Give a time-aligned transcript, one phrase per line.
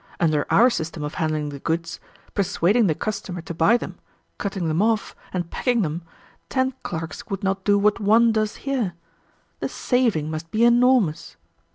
[0.19, 1.99] Under our system of handling the goods,
[2.33, 3.99] persuading the customer to buy them,
[4.39, 6.01] cutting them off, and packing them,
[6.49, 8.93] ten clerks would not do what one does here.
[9.59, 11.35] The saving must be enormous."